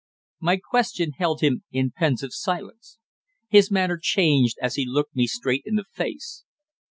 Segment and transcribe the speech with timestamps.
[0.39, 2.97] My question held him in pensive silence.
[3.49, 6.43] His manner changed as he looked me straight in the face.